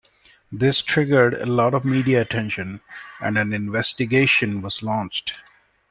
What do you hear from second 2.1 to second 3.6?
attention and an